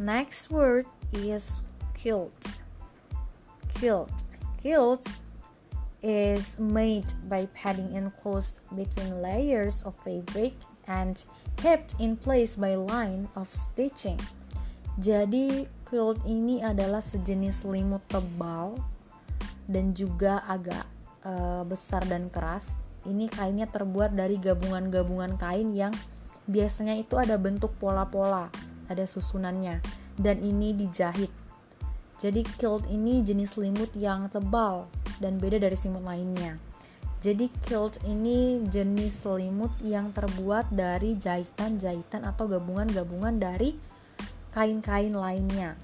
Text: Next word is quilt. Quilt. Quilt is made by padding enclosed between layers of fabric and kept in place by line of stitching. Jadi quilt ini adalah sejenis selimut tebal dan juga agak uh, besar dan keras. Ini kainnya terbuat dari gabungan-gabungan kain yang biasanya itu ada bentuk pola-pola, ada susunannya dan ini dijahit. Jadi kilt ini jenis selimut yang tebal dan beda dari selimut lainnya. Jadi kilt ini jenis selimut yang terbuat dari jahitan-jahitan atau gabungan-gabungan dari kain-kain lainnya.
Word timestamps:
Next 0.00 0.48
word 0.48 0.88
is 1.12 1.60
quilt. 1.92 2.32
Quilt. 3.76 4.24
Quilt 4.56 5.04
is 6.00 6.58
made 6.58 7.12
by 7.28 7.46
padding 7.52 7.94
enclosed 7.94 8.58
between 8.72 9.20
layers 9.20 9.84
of 9.84 9.94
fabric 10.00 10.56
and 10.88 11.22
kept 11.60 11.94
in 12.00 12.16
place 12.16 12.56
by 12.56 12.74
line 12.74 13.28
of 13.36 13.46
stitching. 13.52 14.18
Jadi 14.96 15.68
quilt 15.84 16.24
ini 16.24 16.64
adalah 16.64 17.04
sejenis 17.04 17.64
selimut 17.64 18.02
tebal 18.08 18.80
dan 19.68 19.92
juga 19.92 20.40
agak 20.48 20.88
uh, 21.22 21.62
besar 21.68 22.02
dan 22.08 22.32
keras. 22.32 22.72
Ini 23.04 23.28
kainnya 23.28 23.68
terbuat 23.68 24.16
dari 24.16 24.40
gabungan-gabungan 24.40 25.36
kain 25.36 25.74
yang 25.76 25.94
biasanya 26.46 26.98
itu 26.98 27.14
ada 27.18 27.38
bentuk 27.38 27.74
pola-pola, 27.78 28.50
ada 28.92 29.08
susunannya 29.08 29.80
dan 30.20 30.36
ini 30.44 30.76
dijahit. 30.76 31.32
Jadi 32.22 32.46
kilt 32.60 32.86
ini 32.86 33.24
jenis 33.26 33.58
selimut 33.58 33.90
yang 33.98 34.30
tebal 34.30 34.86
dan 35.18 35.42
beda 35.42 35.58
dari 35.58 35.74
selimut 35.74 36.06
lainnya. 36.06 36.60
Jadi 37.22 37.50
kilt 37.66 38.02
ini 38.06 38.62
jenis 38.66 39.26
selimut 39.26 39.70
yang 39.82 40.10
terbuat 40.10 40.70
dari 40.74 41.14
jahitan-jahitan 41.18 42.26
atau 42.26 42.50
gabungan-gabungan 42.50 43.38
dari 43.38 43.78
kain-kain 44.50 45.14
lainnya. 45.14 45.74